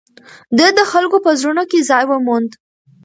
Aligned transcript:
ده 0.57 0.67
د 0.77 0.79
خلکو 0.91 1.17
په 1.25 1.31
زړونو 1.39 1.63
کې 1.69 1.85
ځای 1.89 2.03
وموند. 2.07 2.51